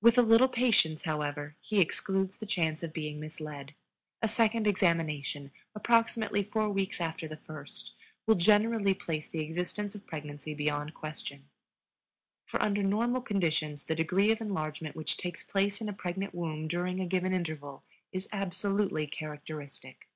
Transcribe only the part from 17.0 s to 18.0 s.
a given interval